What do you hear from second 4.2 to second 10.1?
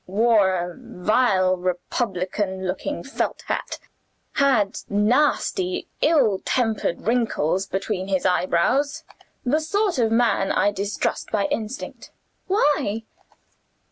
Had nasty ill tempered wrinkles between his eyebrows. The sort